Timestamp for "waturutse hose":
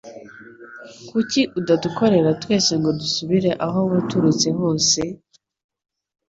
3.91-4.99